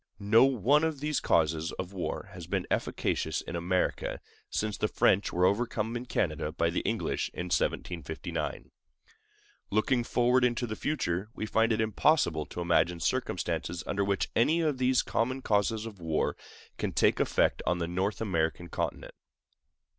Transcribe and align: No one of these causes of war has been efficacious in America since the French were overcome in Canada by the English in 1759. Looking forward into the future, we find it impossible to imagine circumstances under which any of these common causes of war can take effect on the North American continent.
No 0.19 0.45
one 0.45 0.83
of 0.83 0.99
these 0.99 1.19
causes 1.19 1.71
of 1.73 1.93
war 1.93 2.29
has 2.31 2.47
been 2.47 2.65
efficacious 2.71 3.39
in 3.39 3.55
America 3.55 4.19
since 4.49 4.75
the 4.75 4.87
French 4.87 5.31
were 5.31 5.45
overcome 5.45 5.95
in 5.95 6.07
Canada 6.07 6.51
by 6.51 6.71
the 6.71 6.79
English 6.79 7.29
in 7.35 7.43
1759. 7.51 8.71
Looking 9.69 10.03
forward 10.03 10.43
into 10.43 10.65
the 10.65 10.75
future, 10.75 11.29
we 11.35 11.45
find 11.45 11.71
it 11.71 11.79
impossible 11.79 12.47
to 12.47 12.61
imagine 12.61 12.99
circumstances 12.99 13.83
under 13.85 14.03
which 14.03 14.31
any 14.35 14.59
of 14.61 14.79
these 14.79 15.03
common 15.03 15.43
causes 15.43 15.85
of 15.85 15.99
war 15.99 16.35
can 16.79 16.93
take 16.93 17.19
effect 17.19 17.61
on 17.67 17.77
the 17.77 17.87
North 17.87 18.21
American 18.21 18.69
continent. 18.69 19.13